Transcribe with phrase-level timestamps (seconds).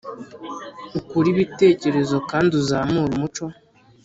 [0.99, 3.45] ukure ibitekerezo kandi uzamure umuco